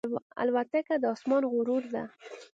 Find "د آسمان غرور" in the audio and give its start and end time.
1.01-1.83